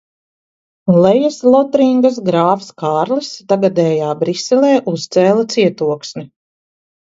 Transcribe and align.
Lejaslotringas 1.03 2.17
grāfs 2.31 2.71
Kārlis 2.85 3.31
tagadējā 3.53 4.11
Briselē 4.25 4.75
uzcēla 4.97 5.49
cietoksni. 5.57 6.29